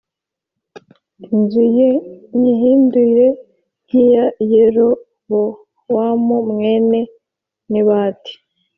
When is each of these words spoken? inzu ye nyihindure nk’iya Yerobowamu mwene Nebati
inzu 1.33 1.63
ye 1.77 1.89
nyihindure 2.39 3.27
nk’iya 3.85 4.25
Yerobowamu 4.51 6.37
mwene 6.51 6.99
Nebati 7.71 8.33